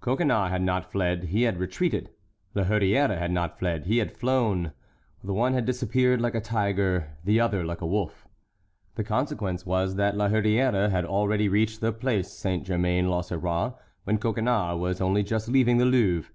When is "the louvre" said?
15.78-16.32